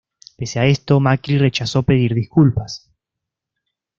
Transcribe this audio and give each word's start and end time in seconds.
Pese 0.37 0.57
a 0.59 0.65
esto, 0.65 0.99
Macri 0.99 1.37
rechazó 1.37 1.83
pedir 1.83 2.15
disculpas. 2.15 2.91